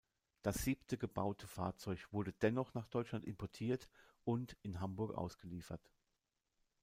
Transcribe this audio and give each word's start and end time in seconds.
Das 0.41 0.55
siebte 0.63 0.97
gebaute 0.97 1.45
Fahrzeug 1.45 2.11
wurde 2.11 2.33
dennoch 2.33 2.73
nach 2.73 2.87
Deutschland 2.87 3.23
importiert 3.23 3.87
und 4.23 4.57
in 4.63 4.79
Hamburg 4.79 5.13
ausgeliefert. 5.15 5.91